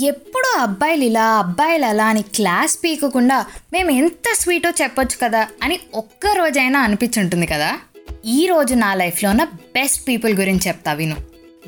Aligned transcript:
ఎప్పుడు 0.00 0.58
అబ్బాయిలు 0.58 1.04
ఇలా 1.04 1.26
అబ్బాయిలు 1.26 1.84
అలా 1.84 2.06
అని 2.06 2.22
క్లాస్ 2.22 2.78
పీకకుండా 2.84 3.46
మేము 3.72 3.90
ఎంత 3.90 4.34
స్వీటో 4.40 4.70
చెప్పొచ్చు 4.70 5.16
కదా 5.22 5.48
అని 5.62 5.80
ఒక్క 5.94 6.26
రోజైనా 6.26 6.80
అనిపించుంటుంది 6.80 7.46
కదా? 7.46 7.78
ఈ 8.26 8.46
రోజు 8.46 8.74
నా 8.74 8.94
లైఫ్లో 8.94 9.30
ఉన్న 9.30 9.44
బెస్ట్ 9.44 10.08
పీపుల్ 10.08 10.34
గురించి 10.34 10.68
చెప్తా 10.68 10.92
విను. 10.92 11.16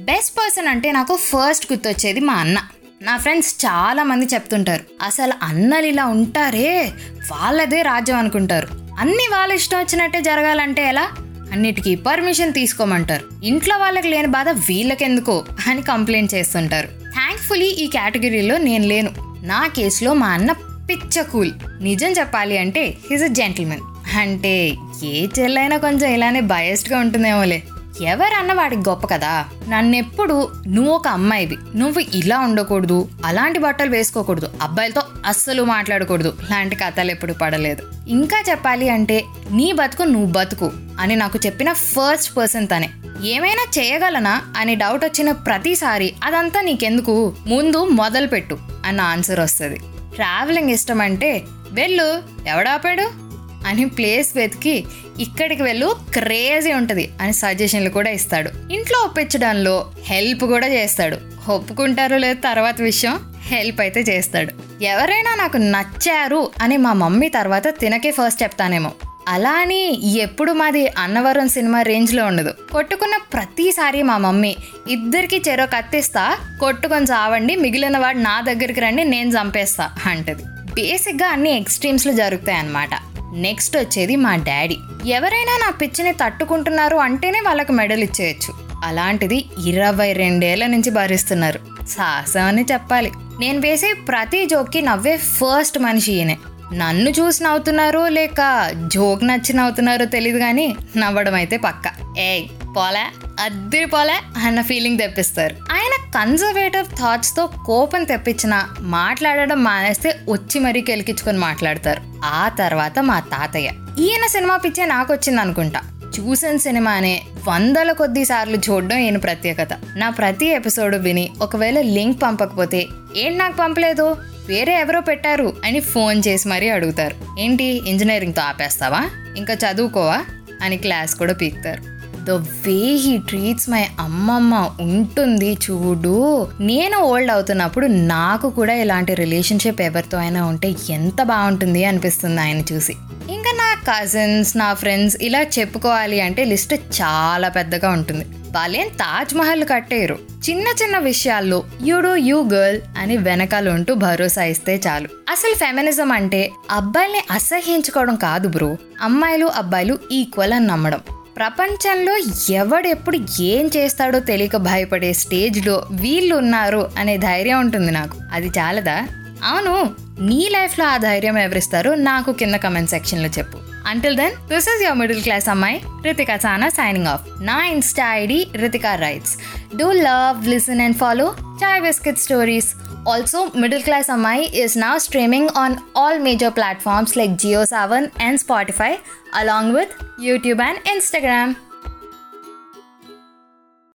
బెస్ట్ 0.01 0.39
పర్సన్ 0.39 0.69
అంటే 0.69 0.93
నాకు 0.93 1.17
ఫస్ట్ 1.17 1.73
గుర్తొచ్చేది 1.73 2.21
మా 2.21 2.35
అన్న. 2.35 2.63
నా 3.03 3.17
ఫ్రెండ్స్ 3.17 3.65
చాలామంది 3.65 4.27
చెప్తుంటారు 4.35 4.85
అసలు 5.03 5.33
అన్నలు 5.43 5.87
ఇలా 5.87 6.07
ఉంటారే? 6.07 6.93
వాళ్ళదే 7.33 7.83
రాజ్యం 7.83 8.17
అనుకుంటారు. 8.17 8.69
అన్ని 8.99 9.29
వాళ్ళ 9.31 9.53
ఇష్టం 9.53 9.79
వచ్చినట్టే 9.79 10.21
జరగాలంటే 10.21 10.83
ఎలా? 10.83 11.11
అన్నిటికీ 11.53 11.95
పర్మిషన్ 11.95 12.53
తీసుకోమంటారు. 12.53 13.45
ఇంట్లో 13.45 13.79
వాళ్ళకి 13.79 14.09
లేని 14.09 14.27
బాధ 14.27 14.49
వీళ్ళకెందుకో 14.49 15.45
అని 15.67 15.83
కంప్లైంట్ 15.83 16.35
చేస్తుంటారు. 16.35 16.87
థ్యాంక్ఫుల్లీ 16.87 17.67
ఈ 17.67 17.87
కేటగిరీలో 17.87 18.59
నేను 18.59 18.87
లేను. 18.87 19.11
నా 19.43 19.67
కేసులో 19.67 20.15
మా 20.15 20.27
అన్న 20.27 20.53
పిచ్చ 20.91 21.23
కూల్. 21.23 21.53
నిజం 21.81 22.11
చెప్పాలి 22.11 22.59
అంటే 22.59 22.95
హిజ్ 23.11 23.23
అ 23.23 23.27
జెంటిల్మెన్ 23.27 23.81
అంటే 24.19 24.75
ఏ 25.05 25.27
చెల్లైనా 25.39 25.77
కొంచెం 25.77 26.11
ఇలానే 26.11 26.41
బయస్డ్గా 26.41 26.99
ఉంటుందేమోలే. 26.99 27.63
ఎవరన్న 28.03 28.53
వాడికి 28.53 28.89
గొప్ప 28.89 29.07
కదా. 29.07 29.45
నన్నెప్పుడు 29.69 30.53
నువ్వు 30.67 30.93
ఒక 30.93 31.09
అమ్మాయివి. 31.09 31.57
నువ్వు 31.77 32.01
ఇలా 32.01 32.39
ఉండకూడదు 32.39 33.09
అలాంటి 33.25 33.59
బట్టలు 33.59 33.91
వేసుకోకూడదు 33.91 34.51
అబ్బాయిలతో 34.63 35.03
అస్సలు 35.27 35.63
మాట్లాడకూడదు. 35.63 36.37
లాంటి 36.51 36.77
కథలు 36.77 37.11
ఎప్పుడు 37.11 37.33
పడలేదు. 37.33 37.83
ఇంకా 38.09 38.43
చెప్పాలి 38.51 38.89
అంటే 38.89 39.25
నీ 39.51 39.73
బతుకు 39.73 40.03
నువ్వు 40.03 40.33
బతుకు 40.33 40.73
అని 41.01 41.17
నాకు 41.17 41.39
చెప్పిన 41.47 41.73
ఫస్ట్ 41.73 42.37
పర్సన్ 42.37 42.67
తనే. 42.67 42.91
ఏమైనా 43.25 43.67
చేయగలనా 43.79 44.43
అని 44.57 44.75
డౌట్ 44.75 45.05
వచ్చిన 45.05 45.33
ప్రతిసారి 45.33 46.15
అదంతా 46.25 46.61
నీకెందుకు? 46.61 47.35
ముందు 47.47 47.85
మొదలుపెట్టు 47.85 48.59
అన్న 48.85 49.01
ఆన్సర్ 49.01 49.41
వస్తుంది. 49.41 49.79
ట్రావెలింగ్ 50.15 50.71
ఇష్టం 50.71 51.01
అంటే 51.01 51.43
వెళ్ళు 51.71 52.23
ఎవడాపాడు? 52.47 53.24
అని 53.67 53.85
ప్లేస్ 53.85 54.37
వెతికి 54.37 54.85
ఇక్కడికి 55.21 55.63
వెళ్ళు 55.63 55.97
క్రేజీ 56.15 56.73
ఉంటుంది 56.73 57.11
అని 57.21 57.33
సజెషన్లు 57.33 57.91
కూడా 57.91 58.11
ఇస్తాడు. 58.11 58.51
ఇంట్లో 58.73 58.99
ఒప్పించడంలో 59.05 59.93
హెల్ప్ 60.03 60.45
కూడా 60.45 60.67
చేస్తాడు. 60.67 61.19
ఒప్పుకుంటారో 61.51 62.19
లేదు 62.19 62.41
తర్వాత 62.41 62.83
విషయం 62.83 63.33
హెల్ప్ 63.47 63.81
అయితే 63.81 64.01
చేస్తాడు. 64.01 64.53
ఎవరైనా 64.85 65.35
నాకు 65.35 65.57
నచ్చారు 65.57 66.51
అని 66.61 66.77
మా 66.77 66.93
మమ్మీ 66.93 67.29
తర్వాత 67.29 67.69
తినకే 67.69 68.11
ఫస్ట్ 68.11 68.43
చెప్తానేమో. 68.43 68.93
అలా 69.29 69.53
అని 69.53 70.03
ఎప్పుడు 70.19 70.53
మాది 70.53 70.87
అన్నవరం 70.99 71.49
సినిమా 71.49 71.83
రేంజ్లో 71.83 72.27
ఉండదు. 72.27 72.53
కొట్టుకున్న 72.73 73.17
ప్రతిసారి 73.17 74.03
మా 74.03 74.17
మమ్మీ 74.19 74.57
ఇద్దరికి 74.91 75.43
చెరో 75.49 75.67
కత్తిస్తా 75.67 76.39
కొట్టుకొని 76.61 77.07
చావండి 77.07 77.57
మిగిలిన 77.57 77.99
వాడు 77.99 78.19
నా 78.19 78.41
దగ్గరికి 78.41 78.81
రండి 78.81 79.05
నేను 79.05 79.31
చంపేస్తా 79.31 79.91
అంటది. 80.07 80.45
బేసిక్గా 80.75 81.29
అన్ని 81.29 81.57
ఎక్స్ట్రీమ్స్లో 81.57 82.13
జరుగుతాయి 82.13 82.59
అన్నమాట 82.59 82.91
నెక్స్ట్ 83.35 83.77
వచ్చేది 83.77 84.17
మా 84.17 84.37
డాడీ. 84.37 84.77
ఎవరైనా 85.07 85.59
నా 85.61 85.71
పిచ్చిని 85.71 86.13
తట్టుకుంటున్నారు 86.13 86.97
అంటేనే 86.97 87.41
వాళ్ళకి 87.41 87.73
మెడల్ 87.73 88.03
ఇచ్చేయచ్చు. 88.03 88.55
అలాంటిది 88.85 89.45
ఇరవై 89.67 90.13
రెండేళ్ళ 90.13 90.67
నుంచి 90.67 90.91
భరిస్తున్నారు. 90.91 91.61
సాహసం 91.89 92.43
అని 92.43 92.67
చెప్పాలి. 92.73 93.13
నేను 93.41 93.61
వేసే 93.61 93.93
ప్రతి 93.93 94.47
జోక్కి 94.47 94.83
నవ్వే 94.83 95.17
ఫస్ట్ 95.17 95.79
మనిషి 95.79 96.13
ఈయనే. 96.13 96.39
నన్ను 96.73 97.11
చూసి 97.11 97.45
నవ్వుతున్నారో 97.45 98.09
లేక 98.09 98.71
జోక్ 98.87 99.25
నచ్చి 99.25 99.53
నవ్వుతున్నారో 99.53 100.05
తెలియదు 100.05 100.39
కానీ 100.39 100.77
నవ్వడం 100.97 101.35
అయితే 101.35 101.57
పక్క. 101.57 101.83
ఏయ్ 102.19 102.49
పోలే 102.77 103.07
అద్దరి 103.41 103.85
పోలే 103.85 104.47
అన్న 104.47 104.61
ఫీలింగ్ 104.61 104.99
తెప్పిస్తారు. 104.99 105.57
ఆయన 105.73 105.84
కన్జర్వేటివ్ 106.15 106.85
థాట్స్తో 106.85 107.47
కోపం 107.47 108.05
తెప్పించిన 108.05 108.69
మాట్లాడడం 108.81 109.65
మానేస్తే 109.65 110.19
వచ్చి 110.29 110.61
మరీ 110.61 110.81
కెలికించుకొని 110.81 111.39
మాట్లాడతారు. 111.39 112.03
ఆ 112.25 112.49
తర్వాత 112.49 112.99
మా 112.99 113.21
తాతయ్య. 113.21 113.71
ఈయన 113.99 114.27
సినిమా 114.27 114.57
పిచ్చే 114.57 114.85
నాకు 114.85 115.13
వచ్చింది 115.13 115.41
అనుకుంటా 115.41 115.81
చూసిన 116.21 116.57
సినిమానే 116.57 117.23
వందల 117.49 117.93
కొద్ది 117.93 118.25
సార్లు 118.25 118.57
చూడడం 118.57 118.99
ఈయన 118.99 119.17
ప్రత్యేకత. 119.17 119.69
నా 119.97 120.11
ప్రతి 120.11 120.47
ఎపిసోడ్ 120.47 120.95
విని 120.95 121.31
ఒకవేళ 121.43 121.81
లింక్ 121.81 122.23
పంపకపోతే 122.23 122.89
ఏంటి 123.17 123.39
నాకు 123.39 123.57
పంపలేదు? 123.57 124.17
వేరే 124.49 124.81
ఎవరో 124.81 125.01
పెట్టారు? 125.01 125.57
అని 125.65 125.81
ఫోన్ 125.81 126.23
చేసి 126.29 126.49
మరీ 126.49 126.69
అడుగుతారు. 126.69 127.41
ఏంటి 127.41 127.65
ఇంజనీరింగ్తో 127.65 128.43
ఆపేస్తావా? 128.43 129.11
ఇంకా 129.37 129.55
చదువుకోవా? 129.55 130.25
అని 130.63 130.77
క్లాస్ 130.77 131.15
కూడా 131.15 131.33
పీకుతారు. 131.33 131.94
The 132.25 132.31
way 132.31 132.95
he 132.95 133.19
treats 133.19 133.71
my 133.71 133.87
అమ్మమ్మ 134.01 134.71
ఉంటుంది 134.81 135.59
చూడు. 135.71 136.49
నేను 136.61 136.99
ఓల్డ్ 136.99 137.31
అవుతున్నప్పుడు 137.31 137.87
నాకు 137.87 138.51
కూడా 138.51 138.75
ఇలాంటి 138.75 139.15
రిలేషన్షిప్ 139.15 139.81
ఎవరితో 139.81 140.19
అయినా 140.19 140.47
ఉంటే 140.47 140.75
ఎంత 140.91 141.23
బాగుంటుంది 141.23 141.85
అనిపిస్తుంది 141.85 142.41
ఆయన 142.41 142.61
చూసి. 142.73 142.93
ఇంకా 143.31 143.53
నా 143.53 143.75
కజిన్స్ 143.93 144.57
నా 144.57 144.75
ఫ్రెండ్స్ 144.75 145.17
ఇలా 145.21 145.43
చెప్పుకోవాలి 145.43 146.21
అంటే 146.21 146.45
లిస్ట్ 146.45 146.75
చాలా 146.75 147.49
పెద్దగా 147.49 147.91
ఉంటుంది. 147.91 148.25
వాళ్ళేం 148.53 148.89
తాజ్ 148.89 149.35
మహల్ 149.35 149.65
కట్టేరు. 149.65 150.19
చిన్న 150.51 150.65
చిన్న 150.83 150.99
విషయాల్లో 150.99 151.65
యూడు 151.83 152.17
యూ 152.17 152.43
గర్ల్ 152.43 152.81
అని 152.99 153.17
వెనకాల 153.17 153.69
ఉంటూ 153.69 153.95
భరోసా 153.95 154.45
ఇస్తే 154.45 154.81
చాలు. 154.87 155.09
అసలు 155.31 155.55
ఫెమినిజం 155.55 156.13
అంటే 156.13 156.51
అబ్బాయిల్ని 156.71 157.21
అసహ్యించుకోవడం 157.31 158.17
కాదు 158.17 158.49
బ్రో. 158.49 158.77
అమ్మాయిలు 159.03 159.47
అబ్బాయిలు 159.47 159.99
ఈక్వల్ 160.13 160.53
అని 160.53 160.67
నమ్మడం. 160.67 161.01
ప్రపంచంలో 161.37 162.17
ఎవడెప్పుడు 162.55 163.19
ఏం 163.41 163.71
చేస్తాడో 163.77 164.19
తెలియక 164.19 164.57
భయపడే 164.57 165.13
స్టేజ్లో 165.13 165.89
వీళ్ళు 165.91 166.37
ఉన్నారు 166.37 166.91
అనే 166.99 167.17
ధైర్యం 167.17 167.61
ఉంటుంది 167.61 167.93
నాకు. 167.93 168.19
అది 168.33 168.49
చాలదా? 168.49 169.09
అవును. 169.45 169.91
నీ 170.21 170.49
లైఫ్లో 170.53 170.85
ఆ 170.85 170.97
ధైర్యం 170.97 171.39
ఎవరిస్తారు 171.39 171.91
నాకు 171.91 172.33
కింద 172.33 172.55
కమెంట్ 172.55 172.91
సెక్షన్లో 172.91 173.29
చెప్పు. 173.29 173.59
Until 173.87 174.17
then 174.17 174.49
this 174.49 174.69
is 174.69 174.83
your 174.83 174.99
middle 174.99 175.23
class 175.23 175.49
అమ్మాయి 175.49 175.81
రితికా 176.05 176.37
సానా 176.37 176.69
సైనింగ్ 176.69 177.07
ఆఫ్ 177.07 177.21
నా 177.41 177.65
insta 177.65 178.15
ID 178.15 178.49
Ritika 178.57 178.95
writes 178.95 179.37
do 179.77 179.93
love 179.93 180.49
listen 180.49 180.81
and 180.81 180.97
follow 180.97 181.35
chai 181.65 181.83
biscuit 181.83 182.19
stories 182.19 182.69
Also, 183.07 183.51
Middle 183.51 183.83
Class 183.83 184.09
Amai 184.09 184.51
is 184.51 184.77
now 184.77 184.97
streaming 184.97 185.51
on 185.51 185.85
all 185.95 186.19
major 186.19 186.51
platforms 186.51 187.17
like 187.17 187.33
JioSaavn 187.33 188.11
and 188.19 188.39
Spotify, 188.39 188.99
along 189.35 189.75
with 189.75 189.91
YouTube 190.19 190.61
and 190.61 190.79
Instagram. 190.87 191.57